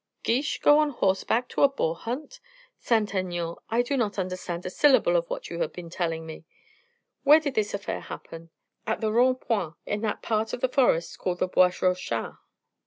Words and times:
Guiche 0.23 0.59
go 0.61 0.79
on 0.79 0.89
horseback 0.89 1.47
to 1.49 1.61
a 1.61 1.69
boar 1.69 1.93
hunt? 1.95 2.39
Saint 2.79 3.13
Aignan, 3.13 3.57
I 3.69 3.83
do 3.83 3.95
not 3.95 4.17
understand 4.17 4.65
a 4.65 4.71
syllable 4.71 5.15
of 5.15 5.29
what 5.29 5.51
you 5.51 5.59
have 5.59 5.71
been 5.71 5.91
telling 5.91 6.25
me. 6.25 6.43
Where 7.21 7.39
did 7.39 7.53
this 7.53 7.75
affair 7.75 7.99
happen?" 7.99 8.49
"At 8.87 8.99
the 8.99 9.11
Rond 9.11 9.41
point, 9.41 9.75
in 9.85 10.01
that 10.01 10.23
part 10.23 10.53
of 10.53 10.61
the 10.61 10.69
forest 10.69 11.19
called 11.19 11.37
the 11.37 11.47
Bois 11.47 11.73
Rochin." 11.83 12.37